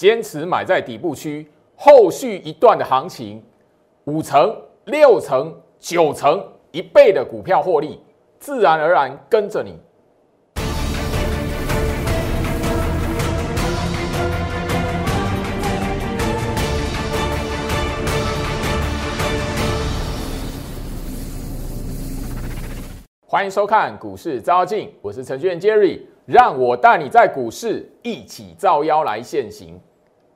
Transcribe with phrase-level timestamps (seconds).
[0.00, 3.44] 坚持买在底部区，后续一段的行情，
[4.04, 8.00] 五成、六成、九成、一倍的股票获利，
[8.38, 9.78] 自然而然跟着你。
[23.26, 29.78] 欢迎收看股市招妖镜，我是程序员 Jerry，让我带你在股市一起造妖来现行。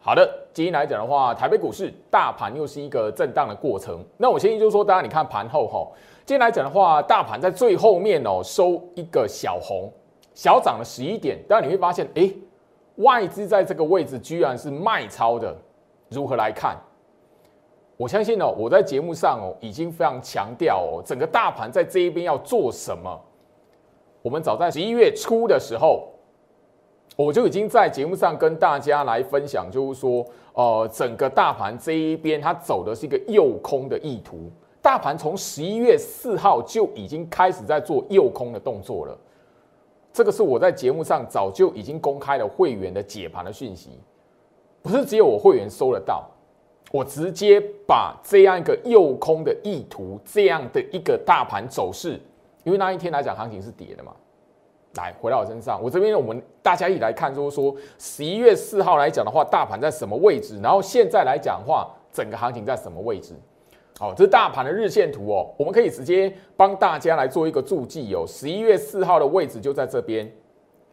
[0.06, 4.04] 好的，今天来讲的话，台北股市大盘又是一个震荡的过程。
[4.18, 5.90] 那我先就是说，大家你看盘后哈，
[6.26, 9.90] 今天来讲的话，大盘在最后面哦收一个小红，
[10.34, 11.38] 小涨了十一点。
[11.48, 12.30] 但你会发现，哎，
[12.96, 15.56] 外资在这个位置居然是卖超的，
[16.10, 16.76] 如何来看？
[17.96, 23.18] 我相信哦，我在节目上哦已经非常强调哦，整个大盘在这一边要做什么。
[24.20, 26.10] 我们早在十一月初的时候，
[27.16, 34.50] 我就已经在节目上跟大家来分享，就是说，呃，整个大盘这一边它走的是一个诱空的意图。
[34.82, 39.16] 大盘从十一月四号就已经开始在做诱空的动作了。
[40.12, 43.90] 这个是我在节目上早就已经公开了会员的解盘的讯息，
[44.82, 46.28] 不是只有我会员收得到。
[46.92, 52.20] 我直接把这样一个诱空的意图，这样的一个大盘走势，
[52.62, 54.14] 因为那一天来讲行情是跌的嘛，
[54.96, 60.60] 来回到我身上，我这边我们大家一起来看，就是说十一月四号来讲的话，大盘在什么位置？
[60.62, 63.34] 然后现在来讲的话，整个行情在什么位置？
[63.98, 68.24] 好，这是大盘的日线图哦，我们可以直接帮大家来做一个注记哦。
[68.26, 70.30] 十一月四号的位置就在这边，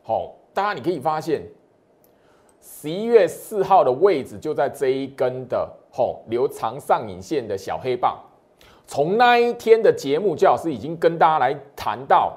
[0.03, 1.41] 好，大家你可以发现，
[2.59, 5.67] 十一月四号的位置就在这一根的。
[5.93, 8.17] 吼，留长上影线的小黑棒，
[8.87, 12.31] 从那一天的节目，教老师已经跟大家来谈到，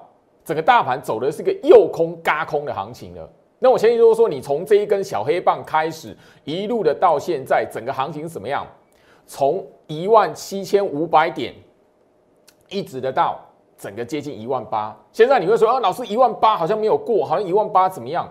[0.44, 3.28] 整个大盘走的是个右空嘎空的行情了。
[3.58, 8.66] 那我相信就是说，你从这一根小黑棒开始，一路的到现在，整个行情怎么样？
[9.26, 11.54] 从一万七千五百点，
[12.68, 13.40] 一直的到
[13.78, 14.96] 整个接近一万八。
[15.12, 18.30] 现在你会说，啊，老师一万八好像没有过，好像一万八怎么样？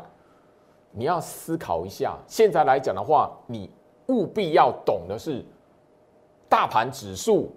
[0.92, 3.70] 你要思考一下，现在来讲的话，你。
[4.08, 5.44] 务必要懂的是，
[6.50, 7.50] 大盘指数，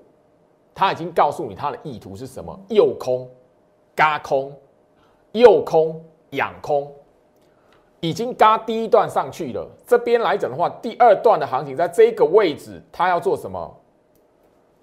[0.72, 3.28] 它已经告诉你它的意图是什么：诱空、
[3.96, 4.52] 嘎空、
[5.32, 6.92] 诱空、仰空，
[8.00, 9.66] 已经嘎第一段上去了。
[9.86, 13.74] 这边来讲的话，第二段的行情在这个位置，它要做什么？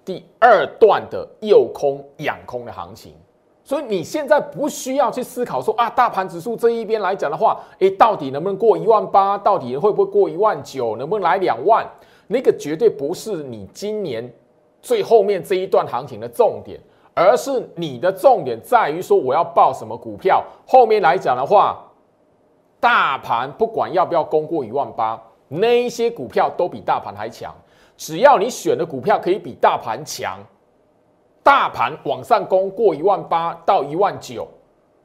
[0.04, 3.14] 第二段的诱空、仰空的行情。
[3.62, 9.38] 所以你现在不需要去思考说啊，大盘指数这一边来讲的话，诶，到底能不能过一万八？
[9.38, 10.96] 到底会不会过一万九？
[10.96, 11.88] 能不能来两万？
[12.26, 14.30] 那个绝对不是你今年
[14.82, 16.78] 最后面这一段行情的重点，
[17.14, 20.44] 而是你的重点在于说我要报什么股票。
[20.66, 21.82] 后面来讲的话，
[22.80, 27.54] 大盘不管要不要攻过一万八，那一些股票都比大盘还强。
[27.96, 30.38] 只要你选的股票可以比大盘强。
[31.42, 34.48] 大盘往上攻过一万八到一万九，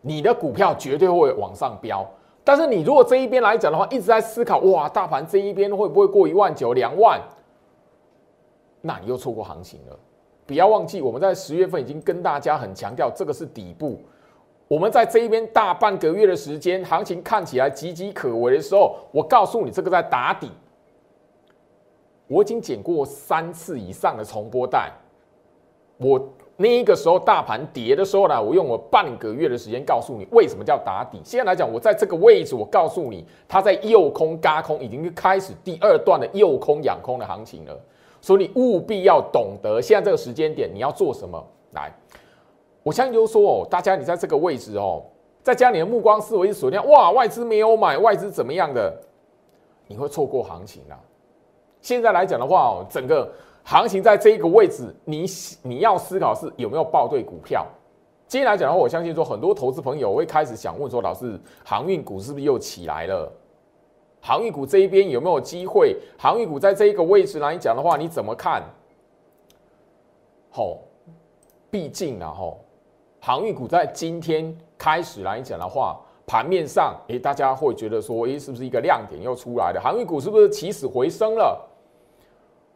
[0.01, 2.09] 你的股票绝对会往上飙。
[2.45, 7.21] 但是你如果这一边来讲的话，一直在思考哇，大盘这一边会不会过一万九、两万？
[8.81, 9.99] 那你又错过行情了。
[10.49, 14.01] 不要忘记，我们在十月份已经跟大家很强调，这个是底部。
[14.67, 20.49] 我们在这一边大半个月的时间，行情看起来岌岌可危的时候，我告诉你，这个在打底。
[22.25, 24.91] 我已经剪过三次以上的重播带。
[25.97, 26.19] 我
[26.57, 31.21] 那个时候大盘跌的时候呢，我用了半个月的时间告诉你为什么叫打底。
[31.23, 37.79] 现在来讲，我在这个位置，我告诉你，它在诱空、嘎空，已经开始第二段的诱空、养空的行情了。
[38.21, 41.43] 所以你务必要懂得现在这个时间点你要做什么。
[41.71, 41.93] 来，
[42.83, 45.03] 我相信就是说哦，大家你在这个位置哦，
[45.43, 48.95] 再将你的目光思维锁定，哇，外资没有买，外资怎么样的，
[49.87, 50.97] 你会错过行情啊。
[51.81, 53.31] 现在来讲的话哦，整个。
[53.61, 55.25] 行情在这一个位置，你
[55.61, 57.63] 你要思考是有没有报对股票。
[58.25, 63.31] 今天来讲的话，我相信说很多投资朋友会开始想问说，老师，航运股是不是又起来了？
[64.21, 65.95] 航运股这一边有没有机会？
[66.17, 68.63] 航运股在这一个位置来讲的话，你怎么看？
[70.51, 70.77] 好，
[71.71, 72.59] 毕竟啊，吼，
[73.21, 79.79] 航运股在今天开始来讲的话，盘面上，诶，大家会觉得说，诶，是不是一个亮点又出来了？
[79.79, 81.65] 航运股是不是起死回生了？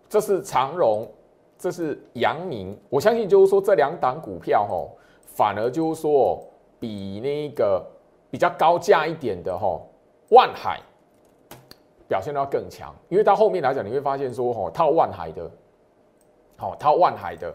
[0.08, 1.08] 这是长荣，
[1.58, 4.96] 这是阳明，我相信就是说这两档股票吼，
[5.26, 6.42] 反而就是说
[6.80, 7.84] 比那个
[8.30, 9.90] 比较高价一点的吼，
[10.30, 10.80] 万海
[12.08, 15.50] 表现要更强，因为到后面来讲，你会发现说吼，套万海的，
[16.58, 17.54] 好套万海的，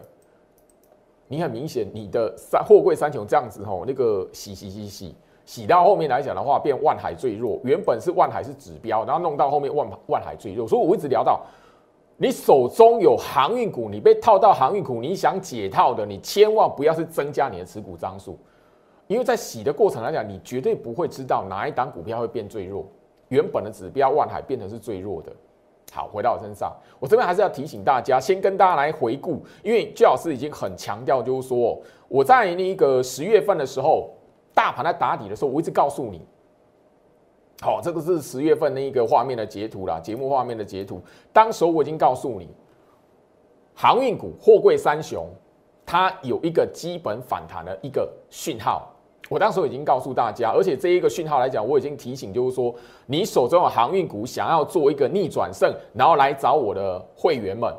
[1.27, 5.15] 你很明显你的三货柜三雄这样子吼，那个洗洗洗洗
[5.45, 7.59] 洗到后面来讲的话，变万海最弱。
[7.63, 10.67] 原本是万海是指标，然后弄到后面万万海最弱。
[10.67, 11.41] 所以我一直聊到，
[12.17, 18.37] 你手中有航运股，你被套到航运股，你想解套的，你千万不要是增加你的持股张数，
[19.07, 22.85] 因为在洗的过程来讲，你绝对不会知道哪一档股票会变最弱。
[23.29, 25.31] 原本的指标万海变成是最弱的。
[25.91, 34.11] 好，回到我身上，我这边还是要提醒大家，先跟大家来回顾，因为居老师已经很强调，就是说我在那个十月份的时候，
[34.53, 36.21] 大盘在打底的时候，我一直告诉你，
[37.61, 41.01] 好，这个是十月份那一个画面的截图啦，节目画面的截图，
[41.33, 42.47] 当时我已经告诉你，
[43.73, 45.27] 航运股、货柜三雄，
[45.87, 48.93] 它有一个基本反弹的一个讯号。
[49.27, 52.73] 我当时已经告诉大家，而且这一个讯号来讲，我已经提醒，就是说，
[53.05, 57.71] 你手中的航运股想要做一个逆转胜，然后来找我的会员们。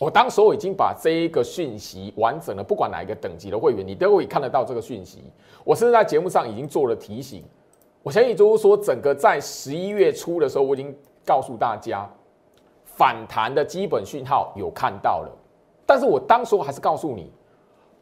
[0.00, 5.22] 我当时我已经把这一个讯息完整的，不管哪一个等级的会员，你都会看得到这个讯息。
[5.62, 7.44] 我甚至在节目上已经做了提醒。
[8.02, 12.08] 我相信就是说，整个在十一月初的时候，我已经告诉大家，
[12.84, 15.30] 反弹的基本讯号有看到了，
[15.84, 17.30] 但是我当时我还是告诉你。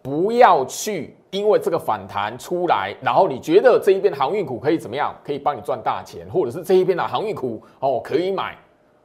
[0.02, 5.14] 不要去，因为这个反弹出来，然后你觉得这一边航运股可以怎么样？
[5.22, 8.56] 可以帮你赚大钱，或者是这一边的航运股哦可以买。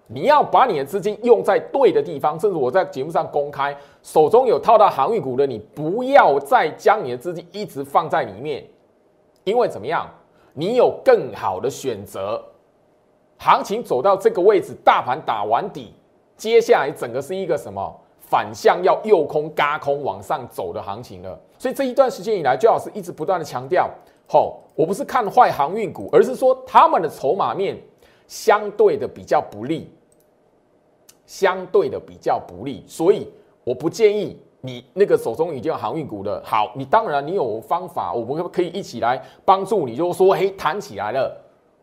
[0.08, 8.64] 你要把你的资金用在对的地方，甚至我在节目上公开，手中有套到航运股的，你不要再将你的资金一直放在里面，
[9.44, 10.08] 因为怎么样？
[10.54, 12.40] 你有更好的选择。
[13.38, 15.92] 行情走到这个位置，大盘打完底，
[16.38, 18.02] 接下来整个是一个什么？
[18.36, 23.90] 反向要右空、嘎空往上走的行情了，所以这一段时间以来，最好是一直不断的强调，
[24.28, 27.82] 吼，我不是看坏航运股，而是说他们的筹码面
[28.28, 29.90] 相对的比较不利，
[31.26, 33.32] 相对的比较不利，所以
[33.64, 41.34] 我不建议你那个手中已经有航运股的，好，你当然你有方法，我们可以一起来帮助你，就说，嘿，弹起来了，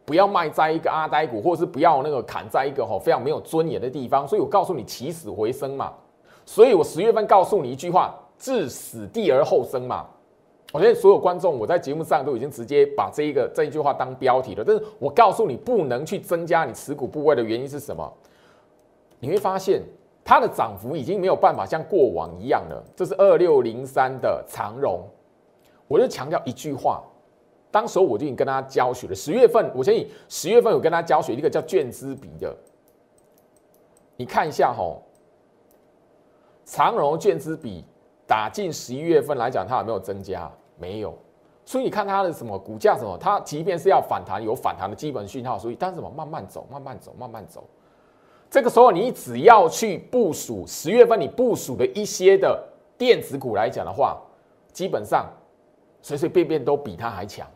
[0.04, 5.94] 不要卖在一个阿呆股，或者是不要那个砍在一个吼非常没有尊严的地方，所以我告诉你起死回生嘛。
[6.44, 10.06] 所以我十月份告诉你一句话：置死地而后生嘛。
[10.72, 14.64] 我觉得所有观众，我在节目上都已经直接把这一个这一句话当标题了。
[14.66, 18.10] 但是我告诉你，不能去增加你持股部位的原因是什么？
[19.20, 19.82] 你会发现
[20.24, 22.82] 它的涨幅已经没有办法像过往一样了。
[22.96, 25.02] 这是二六零三的长荣，
[25.86, 27.02] 我就强调一句话，
[27.70, 29.14] 当时候我就已经跟他教学了。
[29.14, 32.56] 十月份，我相信十月份有跟他教学一个叫卷资比的，
[34.16, 35.02] 你看一下吼。
[36.64, 37.84] 长荣券资比
[38.26, 40.50] 打进十一月份来讲，它有没有增加？
[40.78, 41.16] 没有。
[41.64, 47.64] 所以你看它的什么股价什么，它即便是要反弹，有反弹的基本讯号，所以但是什么慢慢走，慢慢走，慢慢走。
[48.50, 52.62] 这个时候你只要去部署十月份你部署的一些的
[52.98, 54.20] 电子股来讲的话，
[54.72, 55.30] 基本上
[56.02, 57.46] 随随便便都比它还强。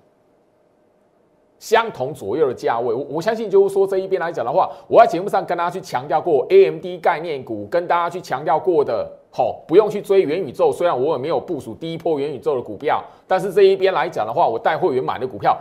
[1.59, 10.71] 相同左右的价位，我我相信就是说这一边来讲的话，我在节目上跟大家去强调过 A M D 概念股，跟大家去强调过的，好，不用去追元宇宙。
[10.71, 15.57] 虽然我也没有部署第一波元宇宙的股票，但是这一边来讲的话，我带会员买的股票，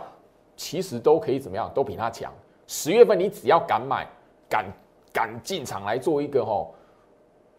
[0.54, 2.30] 其实都可以怎么样，都比它强。
[2.66, 4.06] 十月份你只要敢买，
[4.50, 4.66] 敢
[5.12, 6.74] 敢进场来做一个吼，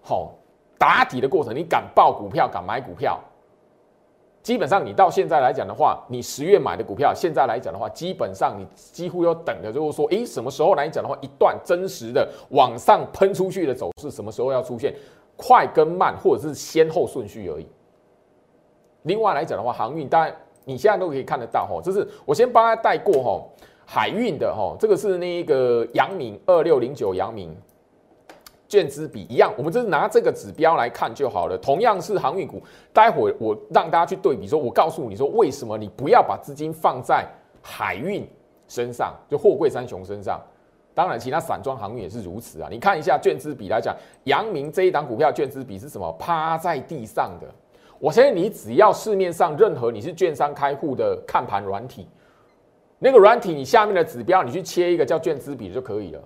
[0.01, 0.31] 好
[0.78, 3.19] 打底的过程，你敢报股票，敢买股票。
[4.48, 14.95] 基本上，你到现在来讲的话，你十月买的股票，现在来讲的话，基本上你几乎要等的，就是说，诶，什么时候来讲的话，一段真实的往上喷出去的走势，什么时候要出现，
[15.36, 17.68] 快跟慢，或者是先后顺序而已。
[19.02, 20.33] 另外来讲的话，航运当然
[20.64, 23.44] 你现在都可以看得到哈，这是我先帮他带过哈，
[23.86, 27.54] 海运的哈，这个是那个阳明二六零九阳明。
[28.68, 31.57] 券资比一样，我们就是拿这个指标来看就好了。
[31.57, 32.62] 同样是航运股，
[32.94, 37.26] 待会我让大家去对比，说我告诉你说，为什么你不要把资金放在
[37.62, 38.28] 海运
[38.68, 40.42] 身上，就货柜三雄身上。
[40.94, 42.68] 当然，其他散装航运也是如此啊。
[42.71, 46.12] 你看一下券资比来讲，阳明这一档股票券资比是什么？
[46.14, 47.47] 趴在地上的。
[48.00, 52.07] 我相信你只要市面上任何你是券商开户的看盘软体，
[53.00, 56.19] 那个软体你下面的指标，你去切一个叫券资比就可以了。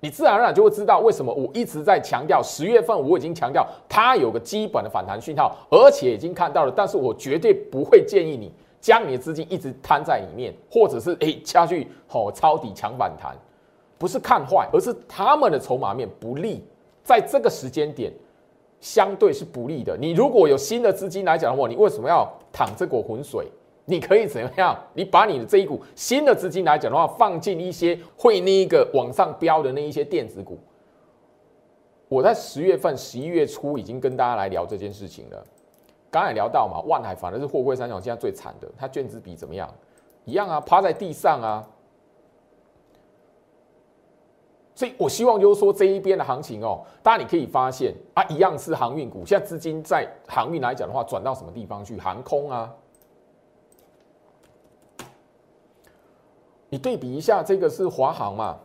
[0.00, 6.72] 你自然而然就会知道为什么我一直在强调十月份我已经强调它有个基本的反弹讯号，而且已经看到了。
[6.74, 13.36] 但是我绝对不会建议你将你的资金一直摊在里面，或者是诶下去吼抄底抢反弹，
[13.98, 16.62] 不是看坏，而是他们的筹码面不利，
[17.02, 18.12] 在这个时间点
[18.80, 19.96] 相对是不利的。
[19.96, 23.48] 你如果有新的资金来讲的话，你为什么要淌这股浑水？
[23.88, 24.78] 你可以怎么样？
[24.92, 30.58] 你把你的这一股新的资金来讲的话，放进一些会那一个往上飙的那一些电子股。
[32.06, 35.42] 我在十月份、十一月初已经跟大家来聊这件事情了。
[36.10, 39.72] 刚才聊到嘛，万海反而是货柜三雄现在最惨的，它卷资比怎么样？
[40.26, 41.66] 一样啊，趴在地上啊。
[44.74, 51.98] 所以我希望就是说这一边的行情哦，大家你可以发现啊，一样是航运股，现在资金在航运来讲的话，转到什么地方去？
[51.98, 52.70] 航空啊。
[56.68, 58.56] 你对比一下，这个是华航嘛？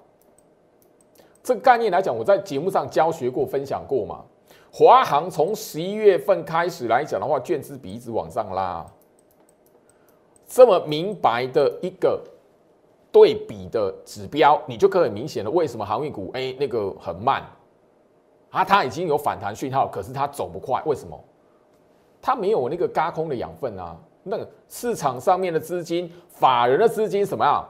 [1.42, 4.24] 这个概念来讲，我在节目上教学过、分享过嘛。
[4.72, 8.86] 华航从十一月份开始来讲的话，券资比一直往上拉，
[10.48, 12.22] 这么明白的一个
[13.12, 17.44] 对比的指标，你就可以明显的，为什么航运股哎那个很慢
[18.50, 18.66] 啊？
[18.66, 21.20] 它已经有反弹讯号，可是它走不快，为什么？
[22.22, 23.96] 它没有那个嘎空的养分啊。
[24.24, 27.68] 那个市场上面的资金、法人的资金什么样？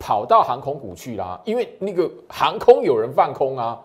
[0.00, 3.80] 跑到航空股去啦，因为那个航空有人放空啊。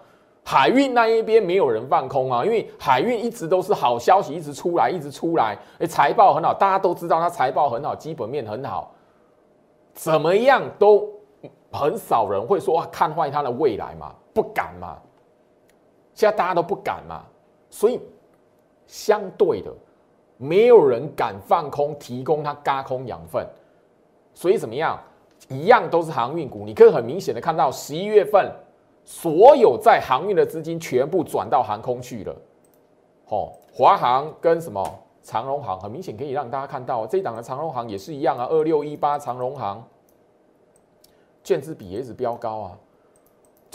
[0.47, 5.57] 海运那一边没有人放空啊，因为海运一直都是好消息，一直出来，一直出来。
[5.79, 8.91] 哎，财报很好，大家都知道它财报很好，基本面很好，
[9.93, 11.09] 怎么样都
[11.71, 14.95] 很少人会说看坏它的未来嘛，不敢嘛。
[16.13, 17.23] 现在大家都不敢嘛，
[17.71, 17.99] 所以
[18.85, 19.73] 相对的，
[20.37, 23.43] 没有人敢放空，提供它嘎空养分。
[24.35, 25.01] 所以怎么样，
[25.49, 28.51] 一样都是航运股，你可以很明显的看到十一月份。
[29.07, 32.35] 所有在航运的资金全部转到航空去了，
[33.27, 34.83] 哦，华航跟什么
[35.21, 39.87] 长荣航，很明显可以让大家看到，这档的长荣航也是一样啊，二六一八长荣航，
[41.43, 42.79] 券资比也一直飙高啊，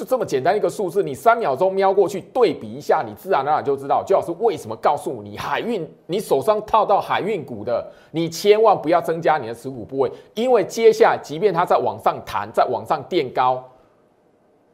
[0.01, 13.63] 就这么简单一个数字，你三秒钟瞄过去对比一下，你自然而然就知道，就老师为什么告诉你海运，你手上套到海运股的，你千万不要增加你的持股部位，因为接下来即便它在往上弹，在往上垫高。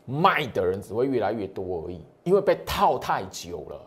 [0.05, 3.81] 卖的人只会越来越多而已，因为被套太久了，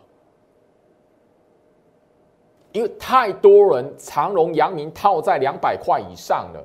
[2.72, 6.62] 因为太多人长荣、阳明套在两百块以上了，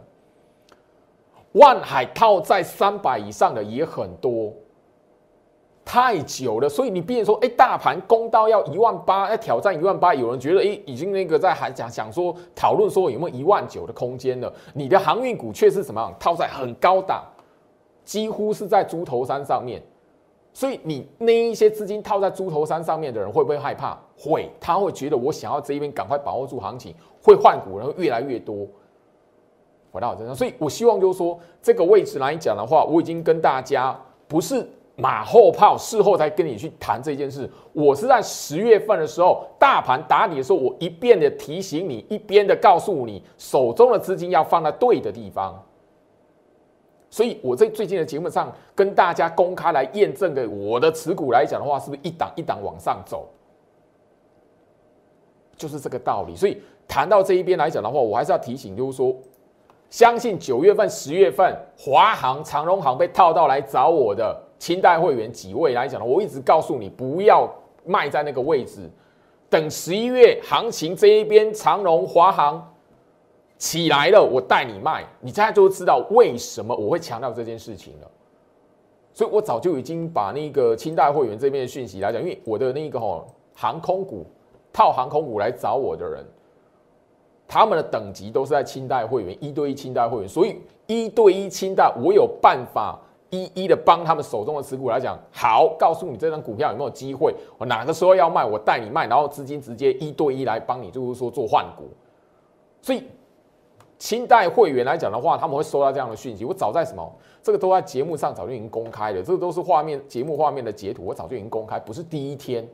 [1.53, 4.51] 万海套在三百以上的也很多，
[5.85, 17.23] 太久了，所以你变说，哎，大盘攻到要一万八，要挑战一万八，有人觉得，哎，已经那个在还讲想说讨论说有没有一万九的空间了，你的航运股却是什么样套在很高档。
[18.03, 19.81] 几乎是在猪头山上面，
[20.53, 23.97] 所以你那一些资金套在猪头山上面的人会不会害怕？
[24.15, 28.67] 会，他会觉得我想要这一边赶快把握住行情，会换股然后越来越多。
[29.91, 37.49] 回到我身上，所以我希望就是说，这个位置来讲的话，我已经跟大家不是马后炮，事后才跟你去谈这件事。
[37.73, 45.61] 我是在十月份的时候，大盘打底的时候，我一边的提醒你，一边的告诉你，手中的资金要放在对的地方。
[47.09, 53.27] 所以我在最近的节目上跟大家公开来验证的，我的持股来讲的话，是不是一档一档往上走？
[55.57, 56.35] 就是这个道理。
[56.35, 59.15] 所以谈到这一边来讲的话，我还是要提醒，就是说，
[59.89, 67.47] 相信九月份、十月份，华航、长荣航被套到来找我的清代会员几位来讲呢，我一直告诉你不要
[67.85, 68.89] 卖在那个位置，
[69.47, 72.73] 等十一月行情这一边，长荣、华航。
[73.59, 78.09] 起来了，我带你卖，你现在就知道为什么我会强调这件事情了。
[79.13, 84.25] 所以我早就已经把那个清代会员这边的讯息来讲，因为我的那个吼航空股
[84.73, 86.25] 套航空股来找我的人，
[87.47, 92.99] 他们的等级都是在清代会员一对一清代会员，所以一对一清代我有办法
[93.43, 101.89] 一一的帮他们手中的持股来讲，好，告诉你这张股票有没有机会，我哪个时候要卖，我带你卖，然后资金直接一对一来帮你，就是说做换股，
[102.81, 103.03] 所以。
[103.97, 106.43] 清代会员来讲的话，他们会收到这样的讯息。
[106.43, 107.09] 我早在什么，
[107.41, 112.67] 这个都在节目上早就已经公开了，这个都是画面节目画面的截图，我早就已经公开，不是第一天。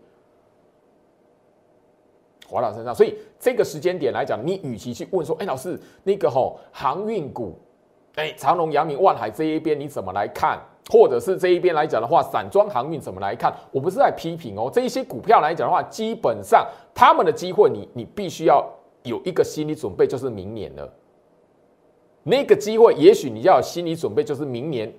[2.49, 7.53] 华老身上，所以这个时间点来讲，你与其去问说，哎，老师那个吼航运股，
[8.15, 10.59] 哎，长隆、阳明、万海这一边你怎么来看？
[10.89, 13.53] 或者是这一边来讲的话，散装航运怎么来看？
[13.71, 18.67] 我不是在批评哦，这一些股票来讲的话，基本上他们的机会，你你必须要
[19.03, 20.91] 有一个心理准备，就是明年了。
[22.23, 24.91] 那个机会，也许你要有心理准备，就是明年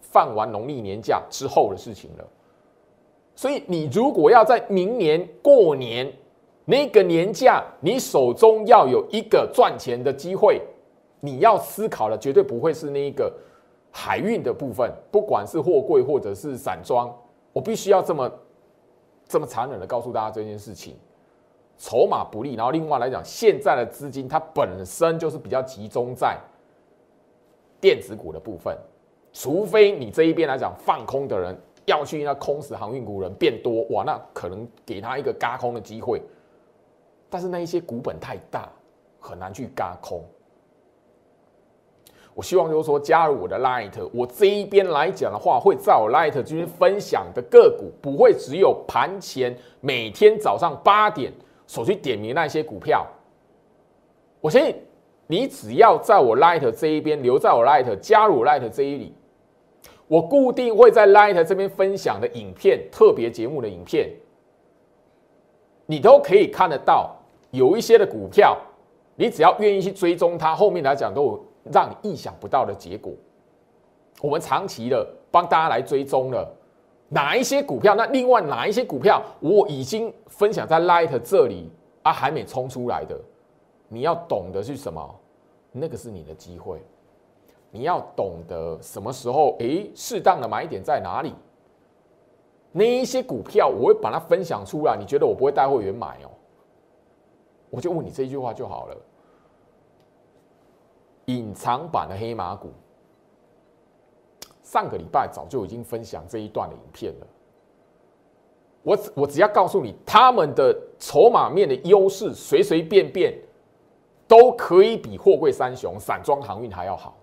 [0.00, 2.24] 放完农历年假之后的事情了。
[3.36, 6.10] 所以，你如果要在明年过年
[6.64, 10.62] 那个年假，你手中要有一个赚钱的机会，
[11.24, 13.32] 你要思考的绝对不会是那一个
[13.90, 17.10] 海运的部分，不管是货柜或者是散装，
[17.52, 18.30] 我必须要这么
[19.26, 20.96] 这么残忍的告诉大家这件事情，
[21.78, 22.54] 筹码不利。
[22.54, 26.38] 然后，另外来讲，现在的资金它本身就是比较集中在。
[27.80, 28.74] 电子股的部分，
[29.30, 31.54] 除非你这一边来讲放空的人
[31.84, 36.22] 要去那空死航运股人变多，哇，那可能给他一个嘎空的机会。
[37.28, 38.70] 但是那一些股本太大，
[39.20, 40.24] 很难去嘎空。
[42.34, 51.32] 我希望就是说加入我的 Light，我这一边来讲的话，会在我 Light 这边分享的个股，不会只有盘前每天早上八点
[51.66, 53.06] 所去点名那些股票。
[54.40, 54.74] 我相信
[55.28, 59.14] 你只要在我 Light 这一边留在我 Light，加入 Light 这一里，
[60.08, 64.10] 我固定会在 Light 这边分享的影片、特别节目的影片，
[65.86, 67.14] 你都可以看得到。
[67.52, 68.58] 有一些的股票，
[69.14, 71.44] 你只要愿意去追踪它，后面来讲都有。
[71.72, 73.12] 让你意想不到的结果。
[74.20, 76.48] 我们长期的帮大家来追踪了
[77.08, 77.94] 哪一些股票？
[77.94, 81.70] 那另外哪一些股票我已经分享在 Light 这里
[82.02, 83.18] 啊，还没冲出来的，
[83.88, 85.14] 你要懂得是什么？
[85.72, 86.80] 那个是你的机会。
[87.70, 91.34] 你要懂得什么时候诶，适当的买点在哪里？
[92.70, 94.96] 那一些股票我会把它分享出来。
[94.96, 96.30] 你觉得我不会带会员买哦？
[97.70, 98.96] 我就问你这一句话就好了。
[101.26, 102.72] 隐藏版的黑马股，
[104.62, 107.26] 上个礼拜早就已经分享这一段的影片了。
[108.82, 113.34] 我我只要告诉你，他们的筹码面的优势，随随便便
[114.28, 117.16] 都可以比货柜三雄、散装航运还要好。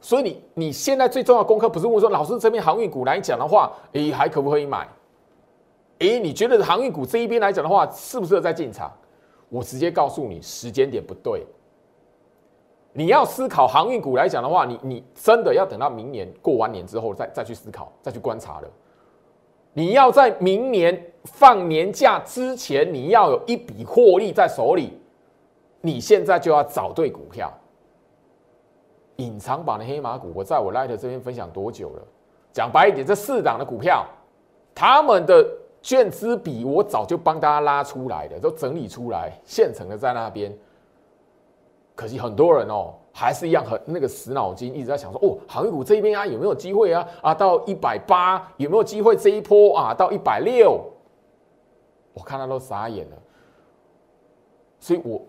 [0.00, 4.88] 所以你你现在最重要的功课，不是问说老师这边航运股来讲的话，诶还可不可以买？
[5.98, 8.92] 诶，你觉得航运股这一边来讲的话，适不适合再进场？
[9.48, 11.44] 我直接告诉你，时间点不对。
[12.92, 18.68] 你要思考航运股来讲的话，你你真的要等到明年过完年之后再再去思考，再去观察了。
[19.72, 24.98] 你要在明年放年假之前，你要有一笔获利在手里。
[25.80, 27.52] 你现在就要找对股票。
[29.16, 32.02] 隐藏版的黑马股，我在我 Light 这边分享多久了？
[32.52, 34.04] 讲白一点，这四档的股票，
[34.74, 35.46] 他们的
[35.82, 40.52] 券资比我早就帮大家拉出来的，都整理出来，现成的在那边。
[41.98, 47.04] 可惜很多人哦，还是一样很那个死脑筋，一直在想说哦，航运股这边啊有没有机会啊？
[47.20, 49.16] 啊，到一百八有没有机会？
[49.16, 50.80] 这一波啊，到一百六，
[52.14, 53.16] 我看他都傻眼了。
[54.78, 55.20] 所以我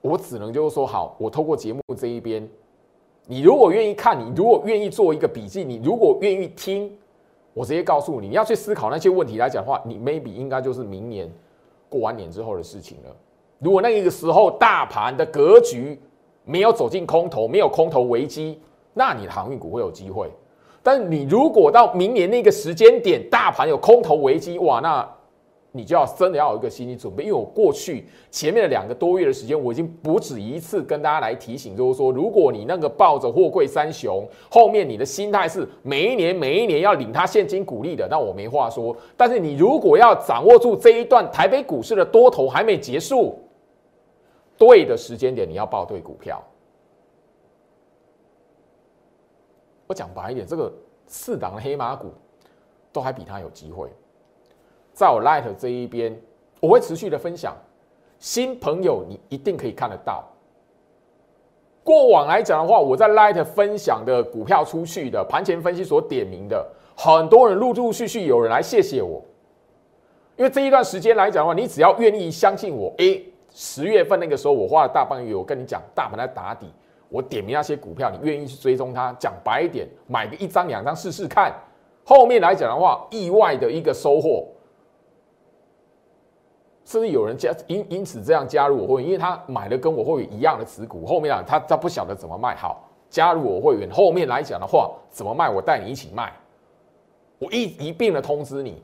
[0.00, 2.48] 我只能就是说，好，我透过节目这一边，
[3.26, 6.96] 你如果愿意看，你如果愿意做一个笔记，你如果愿意听，
[7.52, 11.30] 我直接告诉你，你要去思考那些问题来讲的话，你 maybe 应该就是明年
[11.90, 13.14] 过完年之后的事情了。
[13.62, 15.98] 如果那个时候大盘的格局
[16.44, 18.60] 没有走进空头，没有空头危机，
[18.92, 20.28] 那你的航运股会有机会。
[20.82, 25.08] 但你如果到明年那个时间点，大盘有空头危机，哇，那。
[25.74, 38.94] 你就要真的要有一个心理准备，因为我过去前面的两个多月的时间，我已经不止一次跟大家来提醒，就是说，如果你那个抱着货柜三雄，后面你的心态是每一年每一年要领他现金股利的，那我没话说。
[39.16, 43.38] 但是你如果要掌握住这一段台北股市的多头还没结束，
[44.64, 46.40] 对的时间点，你要报对股票。
[49.88, 50.72] 我讲白一点，这个
[51.08, 52.12] 四档黑马股
[52.92, 53.88] 都还比他有机会。
[54.92, 56.16] 在我 Light 这一边，
[56.60, 57.56] 我会持续的分享
[58.20, 60.24] 新朋友，你一定可以看得到。
[61.82, 66.64] 过往来讲的话，我在 Light 分享的股票出去的盘前分析所点名的，
[66.96, 69.20] 很多人陆陆续续有人来谢谢我，
[70.36, 76.66] 因为这一段时间来讲的话，你只要愿意相信我，诶，十月份那个时候我花了大半个月，我跟你讲大盘在打底，
[77.08, 81.52] 我点名那些股票，你愿意去追踪它，讲白一点，买个一张两张试试看，
[82.04, 84.48] 后面来讲的话，意外的一个收获。
[86.84, 96.32] 甚至有人加因因此这样加入我会员，因为他买了跟我会员一样的持股，后面啊他他不晓得怎么卖好，加入我会员，后面来讲的话怎么卖，我带你一起卖，
[97.38, 98.82] 我一一并的通知你。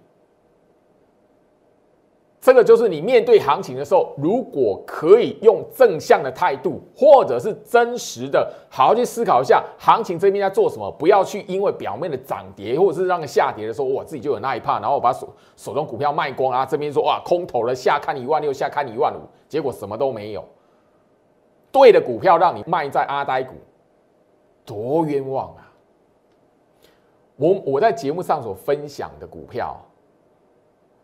[2.41, 20.45] 这个就是你面对行情的时候，如果可以用正向的态度，或者是真实的，好好去思考一下行情这边在做什么，不要去因为表面的涨跌，或者是让下跌的时候，我自己就有那一怕，然后我把手手中股票卖光啊，这边说哇空头了，下看一万六，下看一万五，结果什么都没有。
[21.73, 23.55] 对的股票让你卖在阿呆股，
[24.65, 25.67] 多冤枉啊！
[27.35, 29.77] 我我在节目上所分享的股票。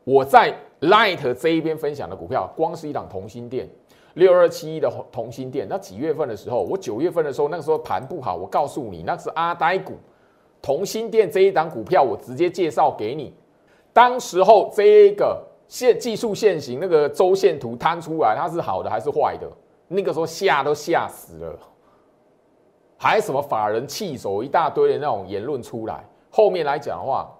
[0.04, 3.66] 我在 Light 这一边分享的股票，光是一档同心店，
[4.14, 9.94] 六二七一的同心店，那几月份的时候，我九月份的时候，那个时候盘不好，我告诉你，那是阿呆股，
[10.60, 13.34] 同心店这一档股票，我直接介绍给你。
[13.94, 19.50] 当时候这个线技术线型那个周线图摊出来，它是好的还是坏的？
[19.88, 21.58] 那个时候吓都吓死了，
[22.98, 27.33] 还什么法人弃手一大堆的那种言论出来，后面来讲的话。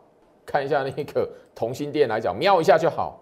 [0.45, 3.21] 看一下那个同心店来讲，瞄一下就好。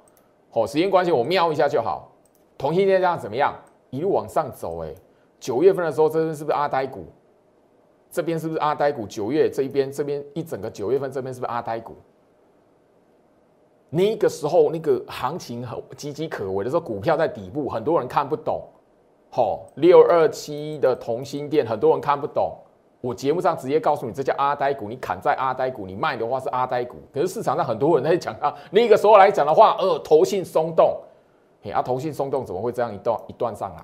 [0.52, 2.12] 哦，时间关系，我瞄一下就好。
[2.58, 3.54] 同心店这样怎么样？
[3.90, 4.94] 一路往上走，哎，
[5.40, 7.06] 九月份的时候，这边是不是阿呆股？
[8.10, 9.06] 这边是不是阿呆股？
[9.06, 11.96] 九月这一边，这边一整个九月份这边是不是阿呆股？
[13.88, 18.62] 那个时候那个行情很岌岌可危的时候，股票在底部，很多人看不懂。
[19.30, 22.54] 好，六二七的同心店，很多人看不懂。
[23.02, 26.96] 我节目上直接告诉你，这叫阿呆股，你砍在阿呆股，你卖的话是阿呆股。
[27.12, 30.96] 可是市场上很多人在讲啊，那个时候来讲的话，呃，头性松动，
[31.62, 33.82] 嘿，啊，头性松动怎么会这样一段一段上来？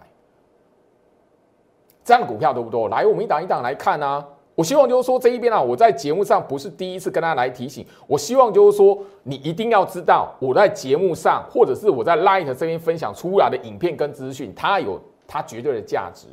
[2.05, 2.89] 这样的股票多不多？
[2.89, 4.27] 来，我们一档一档来看啊。
[4.55, 7.87] 我希望就是说这一边啊，我在节目上不是第一次跟大家来提醒。
[8.07, 16.27] 我希望就是说，你一定要知道，我在节目上或者是我在 Light 这边分享出来的影片跟资讯，它有它绝对的价值。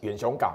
[0.00, 0.54] 远雄港，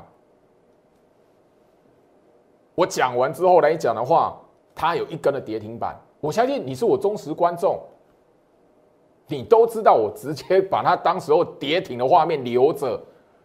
[2.76, 4.40] 我讲完之后来讲的话，
[4.74, 6.00] 它有一根的跌停板。
[6.20, 7.80] 我相信你是我忠实观众。
[9.28, 13.02] 你都知道，我直接把它当时候跌停的画面留着。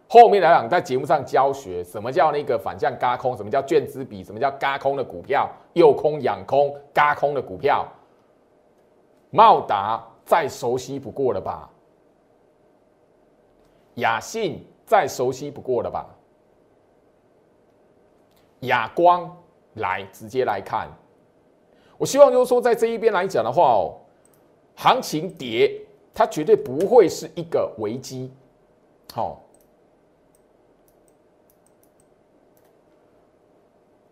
[0.07, 7.85] 后面来讲，在节目上教学什么叫那个反向嘎空，什么叫卷资比，什么叫嘎空的股票，诱空养空嘎空的股票，
[9.29, 11.69] 茂达再熟悉不过了吧？
[13.95, 16.07] 雅信再熟悉不过了吧？
[18.61, 19.35] 哑光
[19.75, 20.89] 来直接来看，
[21.97, 23.95] 我希望就是说，在这一边来讲的话哦。
[24.81, 25.77] 行情跌，
[26.13, 28.31] 它绝对不会是一个危机。
[29.13, 29.41] 好，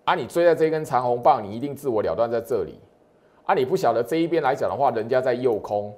[0.03, 2.77] 啊，你追在这根长红棒，你一定自我了断在这里。
[3.45, 5.95] 啊，你不晓得这一边来讲的话，人家在诱空。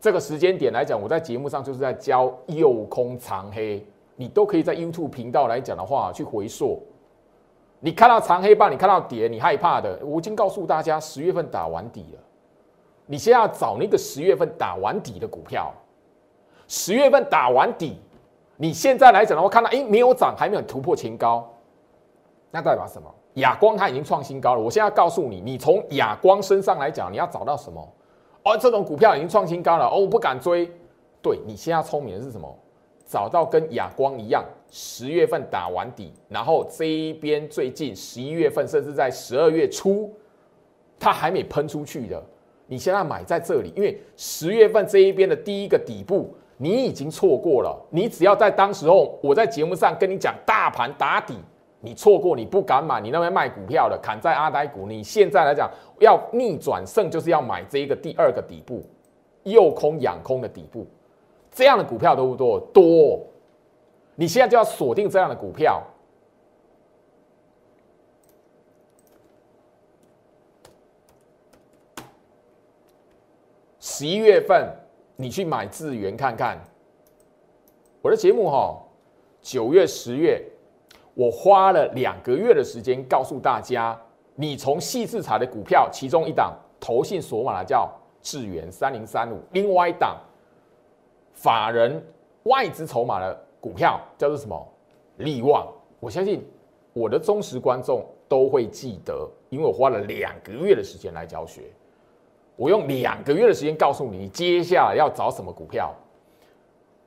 [0.00, 6.80] 这个时间点来讲，我在节目上就是在教诱空长黑，你都可以在 YouTube 频道来讲的话去回溯。
[7.80, 12.20] 你看到长黑棒，你看到跌，你害怕的，我已经告诉大家，十月份打完底了。
[13.06, 15.72] 你先要找那个十月份打完底的股票，
[16.68, 17.98] 十月份打完底，
[18.56, 21.50] 你现在来讲的话，看到哎没有涨，还没有突破前高，
[22.50, 23.12] 那代表什么？
[23.34, 24.60] 亚光它已经创新高了。
[24.60, 27.80] 我现在告诉你，你从亚光身上来讲，你要找到什么？
[28.44, 30.70] 哦，这种股票已经创新高了，哦，我不敢追。
[31.22, 32.54] 对你现在聪明的是什么？
[33.06, 40.14] 找到跟亚光一样，十月份打完底，然后这一边最近十一月份，甚至在十二月初，
[40.98, 42.22] 它还没喷出去的。
[42.66, 47.76] 你现在买在这里，因为十月份这一边的第一个底部你已经错过了。
[47.90, 51.34] 你只要在当时候我在节目上跟你讲大盘打底，
[51.80, 54.86] 你错过你不敢买，你那边卖股票的砍在阿呆股。
[54.86, 58.84] 你现在来讲要逆转胜，就是要买这一个第二个底部，
[59.42, 60.86] 诱空养空的底部，
[61.50, 62.60] 这样的股票多不多？
[62.72, 63.20] 多。
[64.20, 65.82] 你现在就要锁定这样的股票。
[73.78, 74.76] 十一月份，
[75.16, 76.58] 你去买智源看看。
[78.02, 78.78] 我的节目哈，
[79.40, 80.44] 九月、十月，
[81.14, 83.98] 我花了两个月的时间告诉大家，
[84.34, 90.18] 你从细制材的股票，其中一档投信索马的叫智源三零三五，另外一档
[91.32, 92.06] 法人
[92.42, 94.68] 外资筹码的股票叫做什么
[95.18, 95.66] 利旺。
[95.98, 96.42] 我相信
[96.92, 101.62] 我的忠实观众都会记得，因为我花了两个月的时间来教学。
[102.56, 105.94] 我用两个月的时间告诉你，接下来要找什么股票。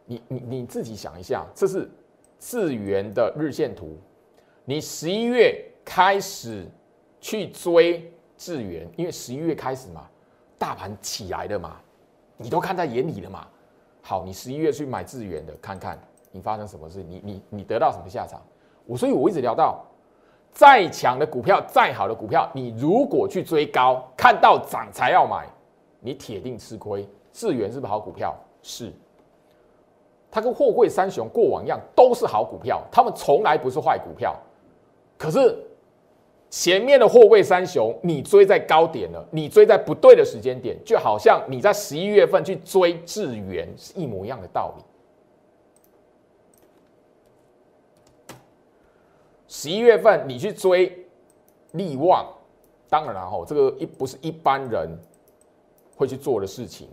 [0.06, 1.90] 你你你自己想一下，这是
[2.40, 3.98] 智元的日线图。
[4.66, 6.66] 你十一月开始
[7.22, 10.10] 去追智元，因为十一月开始嘛，
[10.58, 11.80] 大盘起来的嘛，
[12.36, 13.48] 你都看在眼里了嘛。
[14.02, 15.98] 好，你十一月去买智元的，看看
[16.34, 18.42] 你发生什么事，你你你得到什么下场。
[18.86, 19.82] 我所以，我一直聊到。
[20.52, 25.48] 再强的股票，再好的股票，你如果去追高，看到涨才要买，
[26.00, 27.08] 你铁定吃亏。
[27.32, 28.36] 智源是不是好股票？
[28.62, 28.94] 是。
[30.30, 34.36] 它跟货柜三雄过往一样，都是好股票，他们从来不是坏股票。
[35.18, 35.58] 可是
[36.52, 44.84] 前面的货柜三雄，你追在高点了，你追在不对的时间点，就好像你在十一月份去追智源是一模一样的道理。
[49.56, 50.92] 十一月份你去追
[51.74, 52.26] 利旺，
[52.90, 54.90] 当然了哈，这个一不是一般人
[55.96, 56.90] 会去做的事情。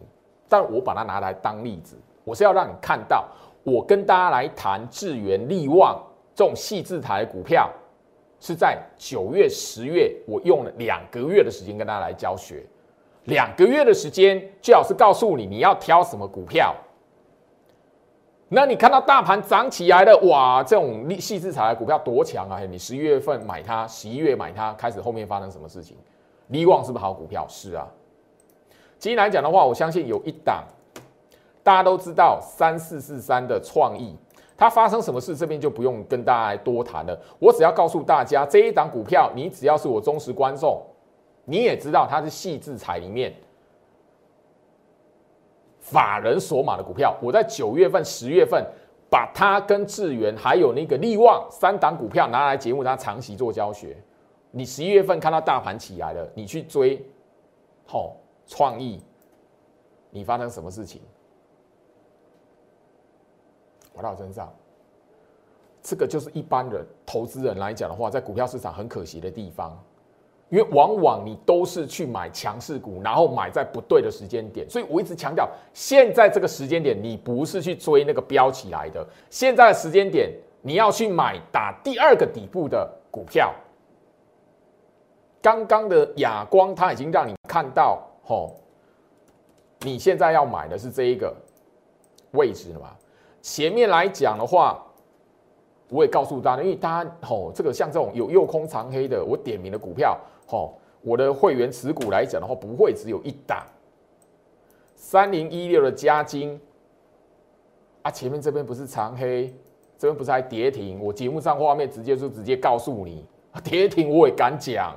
[0.47, 3.27] 但我把它拿来当例子，我是要让你看到，
[3.65, 5.99] 我跟大家来谈智源、利旺
[6.35, 7.71] 这种细字台股票，
[8.41, 12.63] 是在九月、十月，我用了两个月的时间跟大家来教学，
[13.25, 16.77] 两个月的时间，最好是告诉你你要挑什么股票。
[18.53, 22.59] 那你看到大盘涨起来了，哇，这种细细材的股票多强啊！
[22.69, 25.97] 你十一月份买它，十一月买它，开始后面发生什么事情？
[26.49, 27.47] 利旺是不是好股票？
[27.49, 27.87] 是啊。
[28.99, 30.65] 今天来讲的话，我相信有一档，
[31.63, 34.17] 大家都知道三四四三的创意，
[34.57, 37.17] 它发生什么事，这边就不用跟大家多谈了。
[37.39, 40.83] 我只要告诉大家，这一档股票，你只要是我忠实观众，
[41.45, 43.33] 你也知道它是细制裁里面
[45.91, 47.17] 法人锁码的股票。
[47.21, 48.65] 我在九月份、十月份
[49.11, 53.97] 把它跟智源还有那个利旺三档股票拿来节目，它长期做教学。
[54.53, 57.05] 你十一月份看到大盘起来了，你去追，
[57.87, 59.03] 好创意，
[60.11, 61.01] 你发生什么事情？
[63.93, 64.53] 回到身上，
[65.83, 69.77] 这个就是一般人投资人来讲的话，在股票市场很可惜的地方，
[70.51, 74.69] 因为往往你都是去买强势股，然后买在不对的时间点。
[74.69, 83.55] 所以我一直强调，现在这个时间点，你不是去追那个飙起来的，现在的时间点，你要去买打第二个底部的股票。
[85.41, 88.57] 刚刚的哑光，它已经让你看到，吼，
[89.81, 91.35] 你现在要买的是这一个
[92.33, 92.97] 位置了吧？
[93.41, 94.85] 前面来讲的话，
[95.89, 100.19] 我也告诉大家，因为大家吼，这个像这种有右空长黑的，我点名的股票，
[100.51, 103.65] 吼，我的会员持股来讲的话，不会只有一档。
[104.97, 106.61] 三零一六的加金
[108.03, 109.55] 啊，前面这边不是长黑，
[109.97, 111.01] 这边不是还跌停？
[111.01, 113.25] 我节目上画面直接就直接告诉你，
[113.63, 114.97] 跌停我也敢讲。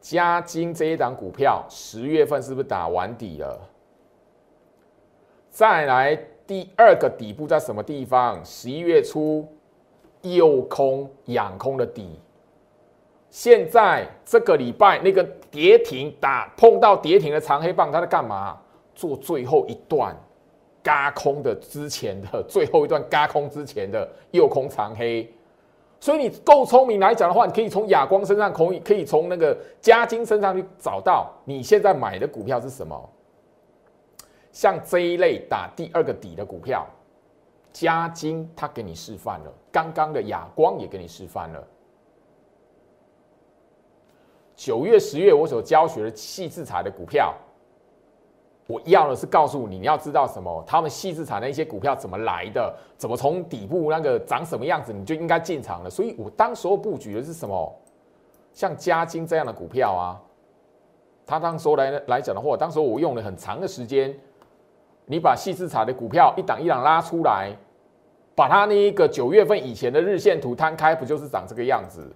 [0.00, 3.60] 加金这一档股票，十月份是不是打完底了？
[5.50, 8.44] 再来第二个底部在什么地方？
[8.44, 9.46] 十一月初
[10.22, 12.18] 右空养空的底，
[13.30, 18.58] 现在这个礼拜那个跌停打碰到跌停的长黑棒，它在干嘛？
[18.94, 20.14] 做最后一段
[20.82, 25.26] 嘎空的之前的最后一段嘎空之前的右空长黑。
[25.98, 33.10] 所以你够聪明来讲的话，你可以从亚光身上可以可以从那个嘉金身上去找到你现在买的股票是什么。
[34.52, 36.86] 像这一类打第二个底的股票，
[37.72, 41.66] 嘉金他给你示范了，刚刚的亚光也给你示范了。
[44.56, 47.34] 九月、十月我所教学的细制裁的股票，
[48.66, 50.62] 我要的是告诉你，你要知道什么？
[50.66, 52.76] 他们细制裁的一些股票怎么来的？
[52.98, 55.88] 怎么从底部那个长什么样子，你就应该进场了。
[55.88, 57.74] 所以我当时候布局的是什么？
[58.52, 60.20] 像嘉金这样的股票啊，
[61.24, 64.14] 他当时候来来讲的话，当时我用了很长的时间。
[65.06, 67.50] 你把细资产的股票一档一档拉出来，
[68.34, 72.10] 把它那一个九月份以前的日线图摊开，不就是长这个样子？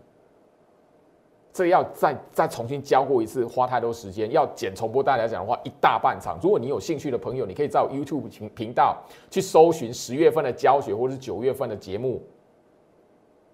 [1.53, 4.29] 这要再再重新教过一次，花太多时间。
[4.33, 6.37] 要剪重播大家讲的话，一大半场。
[6.43, 12.21] 如果你有兴趣的朋友，你可以在 YouTube 频频道去搜寻十月份的教学，或者是九月份的节目，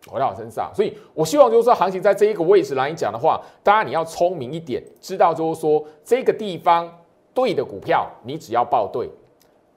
[0.08, 0.72] 回到我身上。
[0.74, 6.90] 所以我希望就是说，行情在这一个位置来讲的话，当然你要聪明一点，知道就是说这个地方
[7.34, 9.10] 对的股票，你只要报对。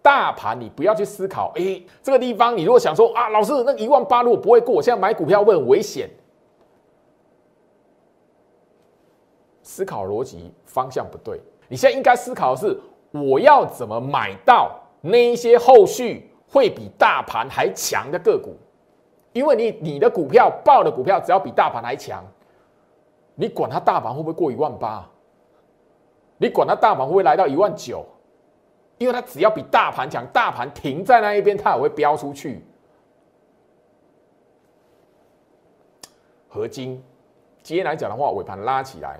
[0.03, 6.09] 大盘你不要去思考，哎，这个地方你如果想说啊，老师那一万八如果不会过，我现在买股票会很危险。
[9.61, 11.39] 思考逻辑方向不对，
[11.69, 12.77] 你现在应该思考的是
[13.11, 18.57] 我要怎么买到那一些后续会比大盘还强的个股，
[19.31, 22.21] 因为你你的股票报的股票只要比大盘还强，
[23.35, 25.09] 你管它大盘会不会过一万八，
[26.37, 28.05] 你管它大盘会不会来到一万九。
[28.99, 32.63] 因为它只要比大盘强，大盘停在那一边，它也会飙出去。
[36.47, 37.03] 合金
[37.63, 39.19] 今天来讲的话，尾盘拉起来，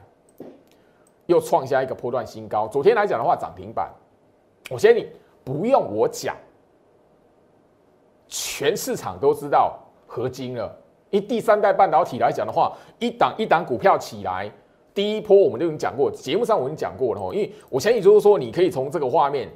[1.26, 2.68] 又创下一个波段新高。
[2.68, 3.92] 昨天来讲的话，涨停板。
[4.70, 5.10] 我先你
[5.44, 6.38] 不用我讲，
[8.28, 10.74] 全市场都知道合金了。
[11.10, 14.50] 一第三代半导体来讲的话，一档一档股票起来，
[14.94, 17.34] 第一波我们都已经讲过，节目上我已经讲过了哈。
[17.34, 19.52] 因为我相信就是说，你可以从这个画面。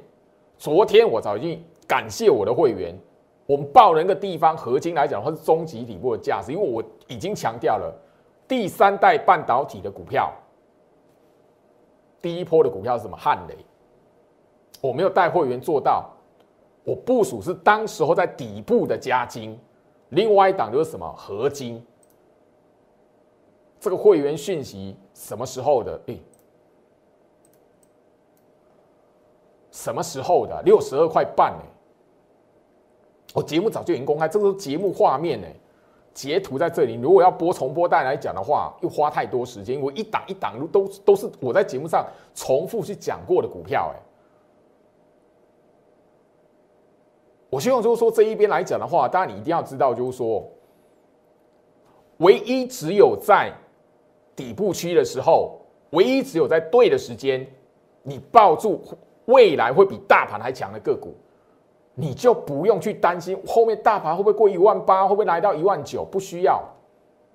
[0.58, 2.92] 昨天我早已经感谢我的会员，
[3.46, 7.94] 我们报了一个地方合金来讲，它是中级底部的价值，因为我已经强调了
[8.48, 10.32] 第三代半导体的股票，
[12.20, 13.16] 第一波的股票是什么？
[13.16, 13.56] 汉雷，
[14.80, 16.10] 我没有带会员做到，
[16.82, 19.56] 我部署是当时候在底部的加金，
[20.08, 21.80] 另外一档就是什么合金，
[23.78, 26.00] 这个会员讯息什么时候的？
[26.06, 26.20] 诶。
[29.78, 30.60] 什么时候的？
[30.64, 31.62] 六十二块半呢？
[33.32, 35.46] 我节目早就已经公开，这个是节目画面呢，
[36.12, 36.94] 截图在这里。
[36.94, 39.80] 如果要播重播带来讲的话，又花太多时间。
[39.80, 44.02] 我一档一档都都是我在节目上重复去讲过的股票，哎，
[47.48, 50.44] 我希望就是说这一边来讲的话，当然你一定要知道，就是说，
[52.16, 53.52] 唯一只有在
[54.34, 55.60] 底部区的时候，
[55.90, 57.46] 唯一只有在对的时间，
[58.02, 58.82] 你抱住。
[59.28, 61.14] 未来会比大盘还强的个股，
[61.94, 66.62] 你就不用去担心后面大盘会不会过一万八，会不会来到一万九，不需要。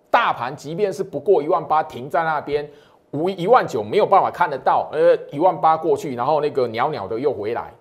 [0.09, 2.69] 大盘即便是不过一万八，停在那边，
[3.11, 7.73] 无一万九没有办法看得到，呃，一万八过去，然后那个袅袅的又回来，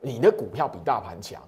[0.00, 1.42] 你的股票比大盘强，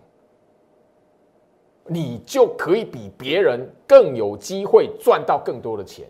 [1.87, 6.07] 你就可以比别人更有机会赚到更多的钱。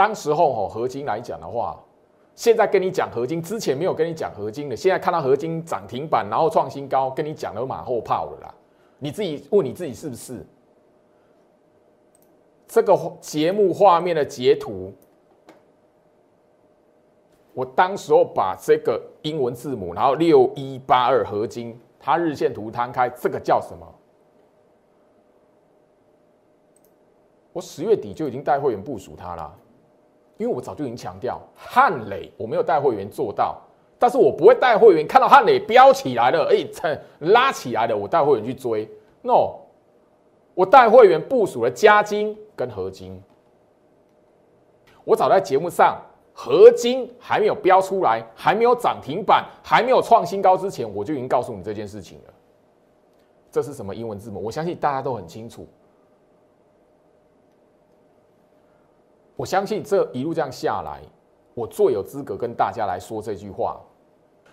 [0.00, 1.78] 当时候哦，合金来讲的话，
[2.34, 8.54] 现在跟你讲合金，之前没有跟你讲合金的，现在看到合金涨停板，然后创新高，跟你讲了马后炮了啦。
[8.98, 10.42] 你自己问你自己是不是？
[12.66, 14.90] 这个节目画面的截图，
[17.52, 23.86] 我当时候把这个英文字母，然后六一八二合金，它日线图摊开，这个叫什么？
[27.52, 29.58] 我十月底就已经带会员部署它了。
[30.40, 33.60] 因为我早就已经强调，汉磊我没有带会员做到，
[33.98, 38.88] 但是我不会带会员看到汉磊飙起来了，哎，拉起来了，我带会员去追。
[39.20, 39.56] No，
[40.54, 43.22] 我带会员部署了加金跟合金。
[45.04, 46.00] 我早在节目上，
[46.32, 52.32] 合金还没有标出来，还没有涨停板，还没有创新高之前，我就已经告诉你这件事情了。
[53.50, 54.42] 这是什么英文字母？
[54.42, 55.68] 我相信大家都很清楚。
[59.40, 61.00] 我相信这一路这样下来，
[61.54, 63.80] 我最有资格跟大家来说这句话。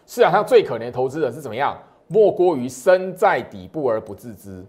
[0.05, 1.77] 市场上最可怜的投资人是怎么样？
[2.07, 4.65] 莫过于身在底部而不自知。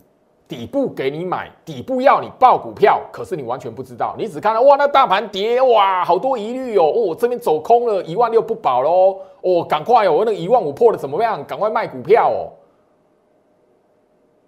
[0.48, 11.44] 底部给你买，底部要你报股票，可是你完全不知道，你只看到哇，那大盘跌哇，好多疑虑哦，哦，这边走空了一万六不保喽，哦，赶快哦，那一万五破了怎么样？
[11.46, 12.50] 赶快卖股票哦。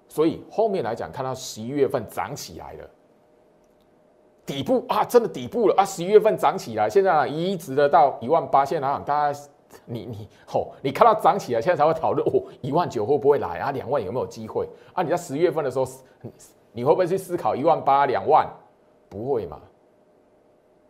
[0.09, 2.91] 所以后面来讲，看到十一月份涨起来了。
[4.51, 5.85] 底部啊，真的底部了啊！
[5.85, 9.41] 十一月份涨起来，现在一直的到一万八，现在大家，
[9.85, 13.71] 你你吼，你看到涨起来，现在才会讨论哦，一万九会不会来啊？
[13.71, 15.05] 两万有没有机会啊？
[15.05, 15.87] 你在十月份的时候，
[16.73, 18.45] 你会不会去思考一万八、两万？
[19.09, 19.61] 不会嘛？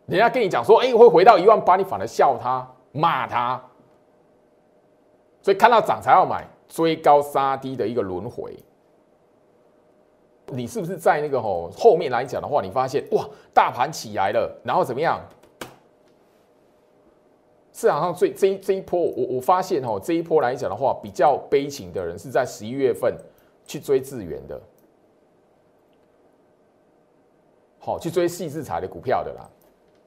[0.07, 3.61] 人家跟你讲说，哎，会回到一万八，你反而笑他、骂他，
[5.43, 8.57] 所以看到涨才要买，追高杀低的一个轮回。
[10.51, 15.19] 你是不是在那个吼后面来讲的话，你发现哇，大盘起来了，然后怎么样？
[17.73, 23.15] 市场上最这一这一波，我我发现哦，这一波来讲的话，比较悲情的人是在十一月份
[23.65, 24.61] 去追智源的，
[27.79, 29.49] 好去追细制材的股票的啦。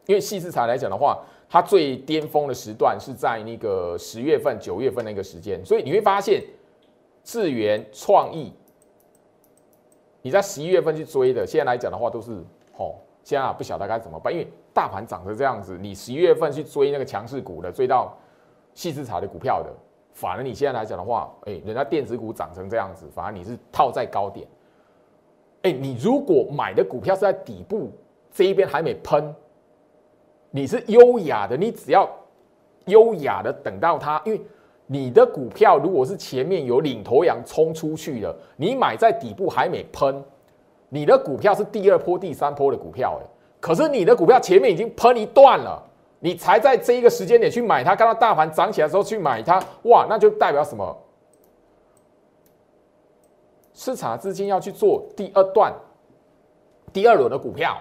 [0.07, 6.45] 因为细制材来讲的话，它最巅峰的时段是在那个十月份、九月份那个时间，所以你会发现
[7.25, 8.53] 智源创意。
[10.25, 12.33] 你在十一月份去追的，现在来讲的话都是
[12.79, 18.17] 哦，现在不晓得该怎么办，因为大盘涨成这样子，你十一月份去追那个强势股的，追到
[18.73, 19.71] 细资产的股票的，
[20.15, 24.49] 反而你现在来讲的话，哎，人家电子股涨成这样子，反而你是套在高点。
[25.61, 27.93] 哎，你如果买的股票是在底部
[28.33, 29.35] 这一边还没喷，
[30.51, 32.09] 你是优雅的，你只要
[32.87, 34.41] 优雅的等到它，因为。
[34.87, 40.23] 你的股票如果是前面有领头羊冲出去了，你买在底部还没喷，
[40.91, 43.27] 你的股票是第二波、第三波的股票，哎，
[43.61, 45.83] 可是你的股票前面已经喷一段了，
[46.21, 50.97] 你才在这一个时间点去买它，看到大盘涨起来的时候去买它，哇，那就代表什么？
[53.73, 55.73] 市场资金要去做第二段、
[56.93, 57.77] 第二轮的股票、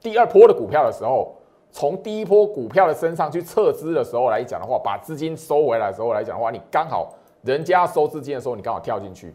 [0.00, 1.34] 第二波的股票的时候。
[1.74, 9.34] 从第一波股票的身上去撤资的时候来讲的话，把资金收回来的时候来讲的话，你刚好人家收资金的时候，你刚好跳进去。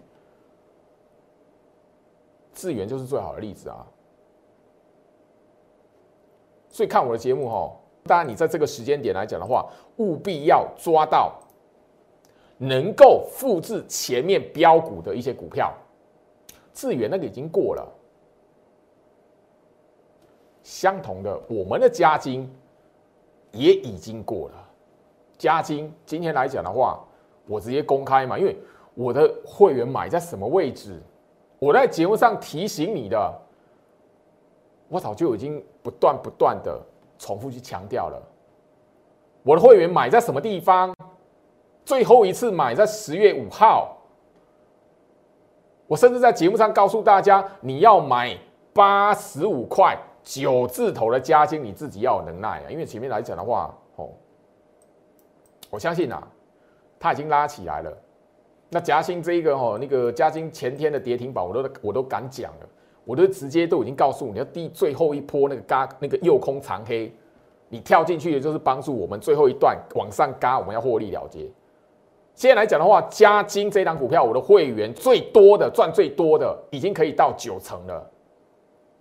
[2.54, 3.86] 智源就是最好的例子啊。
[6.70, 7.70] 所以看我的节目哈，
[8.06, 11.38] 当然你在这个时间点来讲的话，务必要抓到
[12.58, 15.74] 能够复制前面标股的一些股票。
[16.74, 17.86] 智源那个已经过了。
[20.70, 22.48] 相同的，我们的加金
[23.52, 24.70] 也已经过了。
[25.36, 27.04] 加金今天来讲的话，
[27.48, 28.56] 我直接公开嘛，因为
[28.94, 31.02] 我的会员买在什么位置，
[31.58, 33.42] 我在节目上提醒你的，
[34.90, 36.80] 我早就已经不断不断的
[37.18, 38.22] 重复去强调了。
[39.42, 40.96] 我的会员买在什么地方？
[41.84, 43.98] 最后一次买在十月五号。
[45.88, 48.38] 我甚至在节目上告诉大家，你要买
[48.72, 49.98] 八十五块。
[50.24, 52.66] 九字头的加金，你自己要有能耐啊！
[52.70, 54.10] 因为前面来讲的话，哦，
[55.70, 56.28] 我相信啊，
[57.00, 57.98] 它已经拉起来了。
[58.70, 62.70] 那夹心这一个哦，那个加金前天的跌停板，我都我都敢讲了，
[63.04, 67.12] 我都直接都已经告诉你，要第最后一波那个嘎那个右空长黑，
[67.68, 71.50] 你跳进去的就是帮助我们最后一段往上嘎，我们要获利了结。
[72.36, 78.12] 现在来讲的话，加金这档股票，我的会员最多的赚最多的已经可以到九成了。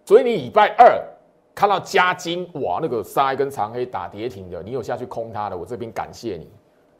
[0.08, 1.04] 所以你礼拜二
[1.54, 6.50] 看到加金哇，那个杀一根长黑打跌停的，你有下去空它的，我这边感谢你，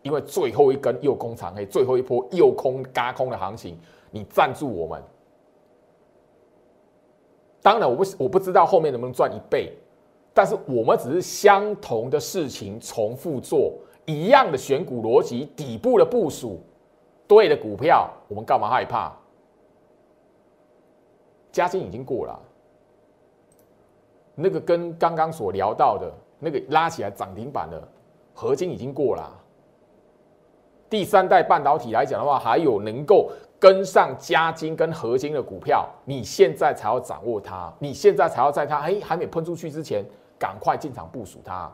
[0.03, 3.79] 因为最后一根又空长黑，最后一波又空嘎空的行情，
[4.11, 5.03] 你赞助我们。
[7.63, 9.73] 当然，我不我不知道后面能不能赚一倍，
[10.35, 13.73] 但是我们只是相同的事情重复做。
[14.05, 16.61] 一样的选股逻辑，底部的部署，
[17.27, 19.11] 对的股票，我们干嘛害怕？
[21.51, 22.39] 加金已经过了，
[24.41, 26.09] 那个跟刚刚所聊到的
[26.39, 27.83] 那个拉起来涨停板的
[28.33, 29.29] 合金已经过了。
[30.89, 40.05] 第三代半导体来讲的话，还有能够跟上加金跟合金的股票，你现在才要掌握它，你现在才要在它哎还没喷出去之前，
[40.39, 41.71] 赶快进场部署它。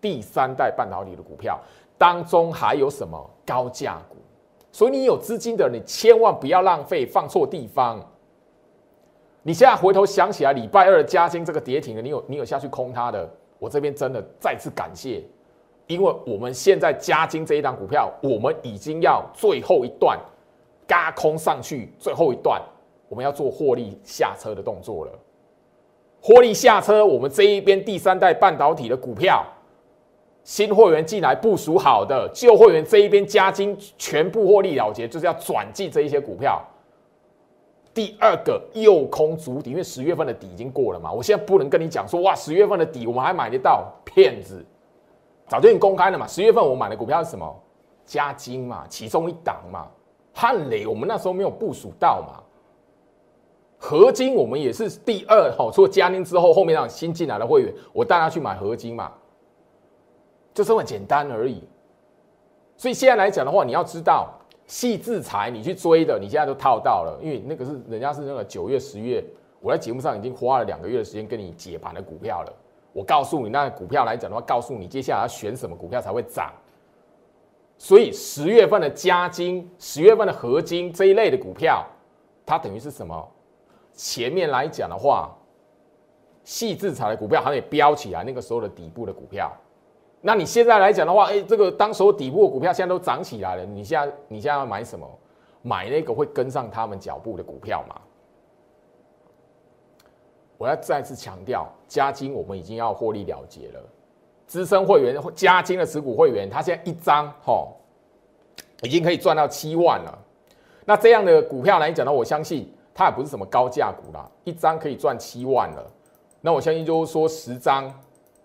[0.00, 1.58] 第三代半导体的股票
[1.96, 4.16] 当中还有什么高价股？
[4.70, 7.98] 所以你有资金的，你千万不要浪费，放错地方。
[9.42, 13.28] 你现在回头想起来，礼拜二加金这个跌停的，你有你有下去空它的，
[13.58, 15.22] 我这边真的再次感谢，
[15.88, 20.16] 因为我们现在加金这一档股票，我们已经要最后一段
[20.86, 22.62] 嘎空上去，最后一段
[23.08, 25.12] 我们要做获利下车的动作了。
[26.20, 29.44] 获利下车，我们这一边第三代半导体的股票。
[30.44, 36.60] 新会员进来部署好的，旧会员这一边加金全部获利了结，就是要转进这一些股票。
[37.94, 44.64] 第二个诱空足底，因为十月份的底已经过了嘛，我现在不能跟你讲说哇，十月份的底我们还买得到，骗子，
[45.46, 46.26] 早就已经公开了嘛。
[46.26, 47.62] 十月份我买的股票是什么？
[48.04, 49.86] 加金嘛，其中一档嘛。
[50.34, 52.42] 汉雷我们那时候没有部署到嘛。
[53.78, 59.12] 合金我们也是第二，好，除了加金之后，后面让新进来的会员，我带他去买合金嘛。
[60.54, 61.62] 就这么简单而已，
[62.76, 64.28] 所以现在来讲的话，你要知道
[64.72, 69.22] 细制裁你去追的，你现在都套到了，因为那个是人家是那个九月、十月，
[69.60, 72.52] 我在节目上已经花了两个月的时间跟你解盘的股票了。
[72.94, 76.50] 我告诉你，那股票来讲的话，告诉你接下来要选什么股票才会涨。
[77.76, 81.86] 所以十月份的加金、十月份的合金这一类的股票，
[82.46, 83.28] 它等于是什么？
[83.92, 85.36] 前面来讲的话，
[86.44, 89.52] 细制裁的股票还得飙起来，那个时候的底部的股票。
[90.24, 95.04] 那你现在来讲的话，哎，这个当时底部股票现在都涨起来了，你现在你现在要买什么？
[95.62, 98.00] 买那个会跟上他们脚步的股票嘛？
[100.58, 103.80] 我要再次强调，加金我们已经要获利了结了。
[104.46, 107.76] 资深会员加金的持股会员，他现在一张吼，
[108.82, 110.18] 已经可以赚到七万了。
[110.84, 115.84] 那这样的股票来讲呢，我相信它也不是什么高价股啦，一张可以赚七万了。
[116.40, 117.92] 那我相信就是说十张，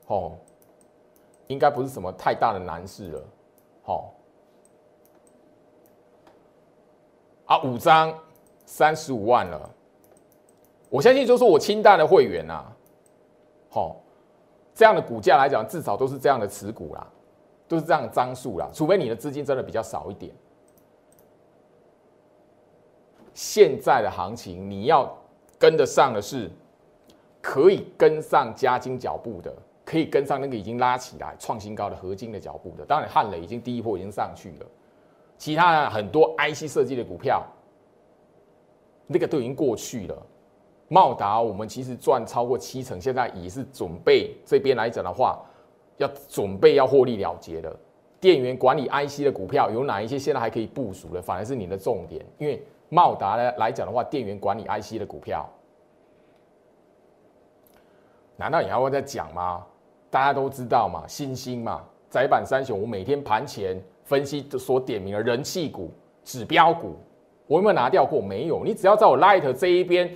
[0.07, 0.37] 吼。
[1.47, 3.23] 应该不是什么太大的难事了，
[3.83, 4.13] 好，
[7.45, 8.13] 啊，五张
[8.65, 9.69] 三十五万了，
[10.89, 12.65] 我相信就是我清淡的会员呐，
[13.69, 13.95] 好，
[14.75, 17.07] 这样的股价来讲，至少都是这样的持股啦，
[17.67, 20.33] 都是这样的张数啦，除非你的资金真的比较少一点。
[23.33, 25.15] 现在的行情，你要
[25.59, 26.51] 跟得上的是
[27.39, 29.55] 可以跟上加金脚步的。
[29.87, 34.65] 可以跟上那个已经拉起来创新高的合金的脚步的，当然汉磊已经第一波已经上去了，
[35.37, 37.41] 其他的很多 IC 设计的股票，
[39.07, 40.27] 那个都已经过去了。
[40.89, 45.41] 茂达我们其实赚超过七成，现在也是准备这边来讲的话，
[45.95, 47.73] 要准备要获利了结的。
[48.19, 55.49] 电源管理 IC 的股票有哪一些现在还可以部署的，反而是你的重点，因为茂达呢来讲的话，电源管理 IC 的股票，
[58.35, 59.65] 难道你还会再讲吗？
[60.09, 65.91] 大家都知道嘛，新兴嘛，窄板三雄，我每天盘前分析所点名的人气股、
[66.23, 66.95] 指标股，
[67.45, 68.21] 我有没有拿掉过？
[68.21, 68.63] 没有。
[68.63, 70.09] 你只要在我 Light 这一边，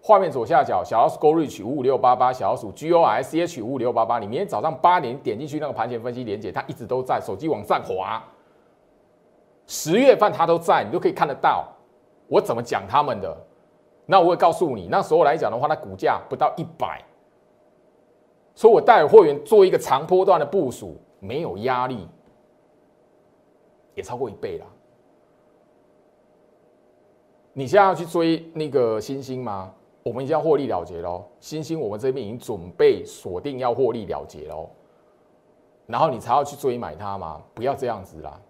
[0.00, 8.22] 画面左下角小老鼠 Go Reach 五五六八八，小老鼠 G O S H 五五六八八，你明天早上八点点进去那个盘前分析连接，它一直都在，手机往上滑。
[9.66, 11.66] 十月份它都在，你都可以看得到。
[12.28, 13.36] 我怎么讲他们的？
[14.06, 17.02] 那我会告诉你，那时候来讲的话，它股价不到一百。
[18.56, 22.06] 所以，我带会员做一个长波段的部署，没有压力，
[23.94, 24.66] 也超过一倍了。
[27.52, 29.74] 你现在要去追那个星星吗？
[30.04, 31.24] 我们已经要获利了结喽。
[31.40, 34.70] 星星，我们这边已经准备锁定要获利了结喽。
[35.86, 37.42] 然后你才要去追买它吗？
[37.54, 38.40] 不要这样子啦。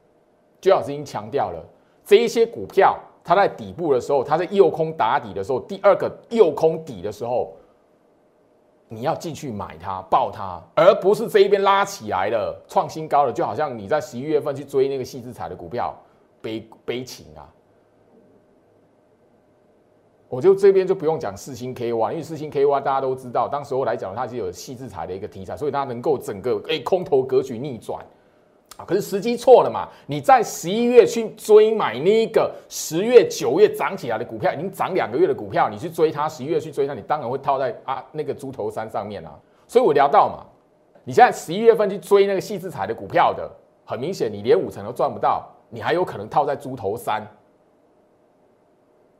[0.61, 1.65] 就老师已经强调了，
[2.05, 7.55] 这一些股票，它在底部的时候，它在右空打底的时候，第二个右空底的时候。
[8.89, 15.95] 你要进去买它、抱它，而不是这一边拉起来了、创新高了，就好像你在十一月份去追那个细资彩的股票，
[16.41, 17.49] 悲悲情啊！
[20.29, 28.05] 我就这边就不用讲四星 K Y，因为四星 K Y 大家都知道，当时候来讲它是有细资彩的一个题材，所以它能够整个哎空头格局逆转。
[28.77, 29.89] 啊，可是时机错了嘛？
[30.07, 39.31] 你在十一月去追买那个十月、九月涨起来的股票，已经涨两个月的股票，你去追它，十一月去追它，你当然会套在啊那个猪头山上面啊。
[39.69, 40.45] 所以我聊到嘛，
[41.05, 43.49] 你现在十一月份去追那个细字彩的股票的，
[43.85, 47.25] 很明显你连五成都赚不到，你还有可能套在猪头山。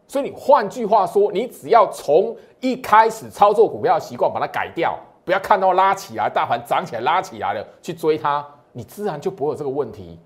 [0.09, 8.45] 所以你换句话说，你只要从一开始操作股票的习惯把它改掉，不要看到拉起来，大盘涨起来拉起来了去追它。
[8.75, 10.21] 你自然就不会有这个问题。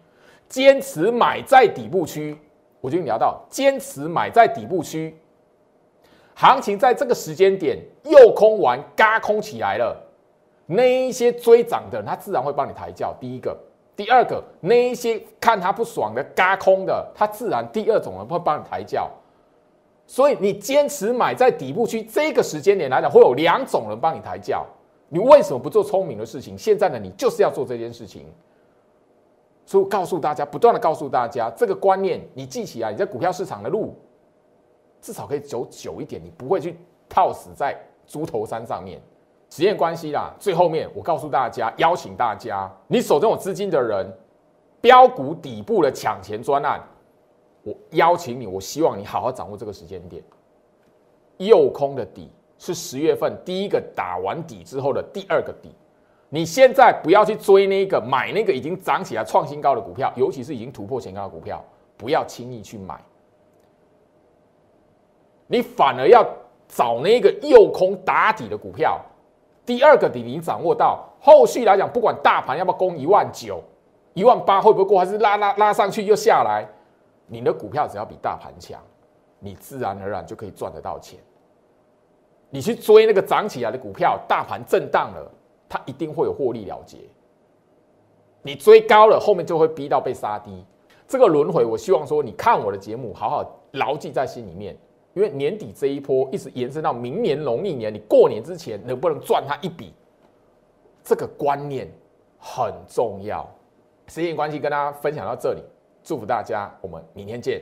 [0.49, 2.37] 坚持买在底部区，
[2.81, 5.15] 我就聊到坚持买在底部区，
[6.35, 9.95] 行情在这个时间点又空完，嘎空起来了，
[10.65, 13.15] 那一些追涨的，他自然会帮你抬轿。
[13.21, 13.55] 第一个，
[13.95, 19.11] 第二个，那一些看他不爽的嘎空的，他自然第二种人会帮你抬轿。
[20.07, 24.67] 所以你坚持买在底部区，这个时间点来讲，会有两种人帮你抬轿。
[25.09, 26.57] 你为什么不做聪明的事情？
[26.57, 28.27] 现在呢，你就是要做这件事情。
[29.65, 33.95] 所以告诉大家，不断的告诉大家这个观念，你记起来，你在股票市场的路
[35.01, 36.77] 至少可以走久一点，你不会去
[37.09, 39.01] 套死在猪头山上面。
[39.51, 44.07] 时间关系啦，最后面我告诉大家，邀请大家，你手中有资金的人，
[44.81, 46.83] 标股底部的抢钱专案，
[47.63, 50.23] 我邀请你，我希望你好好掌握这个时间点，
[51.39, 52.31] 右空的底。
[52.59, 55.73] 是十月份第一个打完底之后的第二个底，
[56.29, 61.65] 你现在不要去追那个买那个已经涨起来创新高的股票，尤其是已经突破前高的股票，
[61.97, 63.01] 不要轻易去买。
[65.47, 66.23] 你反而要
[66.67, 69.01] 找那个右空打底的股票，
[69.65, 73.63] 第二个底你掌握到，后续来讲，不管大盘要不要攻一万九、
[74.15, 76.69] 一万八会不会过，还是拉拉拉上去又下来，
[77.27, 78.79] 你的股票只要比大盘强，
[79.39, 81.19] 你自然而然就可以赚得到钱。
[82.51, 85.31] 你去追那个涨起来的股票，大盘震荡了，
[85.69, 86.99] 它一定会有获利了结。
[88.43, 90.65] 你追高了，后面就会逼到被杀低。
[91.07, 94.77] 这个轮回，我希望说，你看我的节目，好好牢记在心里面。
[95.15, 99.93] 因为年底这一波一直延伸到明年农历年，你过年之前能不能赚它一笔，
[101.03, 101.91] 这个观念
[102.39, 103.47] 很重要。
[104.07, 105.63] 时间关系，跟大家分享到这里，
[106.05, 107.61] 祝福大家，我们明天见。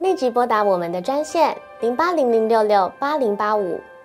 [0.00, 3.78] 立即拨打我们的专线零八零零六六八零八五。